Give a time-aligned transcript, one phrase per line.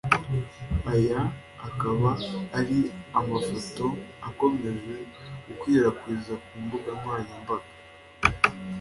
[0.93, 1.21] Aya
[1.67, 2.09] akaba
[2.59, 2.79] ari
[3.19, 3.85] amafoto
[4.27, 4.95] akomeje
[5.45, 7.69] gukwirakwiza ku mbuga nkoranyambaga